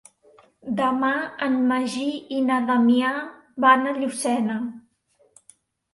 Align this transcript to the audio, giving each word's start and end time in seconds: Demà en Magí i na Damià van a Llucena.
Demà 0.79 1.11
en 1.49 1.59
Magí 1.73 2.07
i 2.37 2.41
na 2.47 2.57
Damià 2.71 3.13
van 3.67 3.93
a 3.93 3.95
Llucena. 3.99 4.57